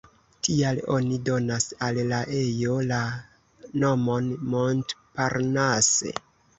Tial 0.45 0.79
oni 0.93 1.19
donas 1.27 1.67
al 1.89 2.01
la 2.13 2.23
ejo 2.39 2.79
la 2.95 3.05
nomon 3.87 4.35
"Montparnasse. 4.57 6.21